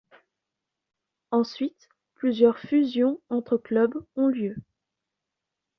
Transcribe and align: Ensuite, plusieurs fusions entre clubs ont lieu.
Ensuite, 1.29 1.87
plusieurs 2.15 2.57
fusions 2.57 3.21
entre 3.29 3.57
clubs 3.57 4.03
ont 4.15 4.29
lieu. 4.29 4.55